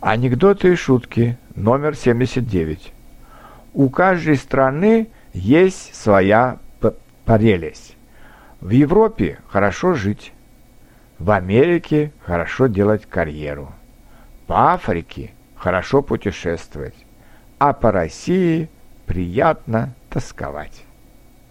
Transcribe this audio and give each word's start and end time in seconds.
Анекдоты 0.00 0.74
и 0.74 0.76
шутки 0.76 1.36
номер 1.56 1.96
79. 1.96 2.92
У 3.74 3.88
каждой 3.90 4.36
страны 4.36 5.08
есть 5.32 5.92
своя 5.92 6.58
прелесть. 7.24 7.96
В 8.60 8.70
Европе 8.70 9.40
хорошо 9.48 9.94
жить, 9.94 10.32
в 11.18 11.32
Америке 11.32 12.12
хорошо 12.24 12.68
делать 12.68 13.06
карьеру, 13.06 13.72
по 14.46 14.72
Африке 14.72 15.32
хорошо 15.56 16.00
путешествовать, 16.00 16.94
а 17.58 17.72
по 17.72 17.90
России 17.90 18.70
приятно 19.04 19.94
тосковать. 20.10 20.84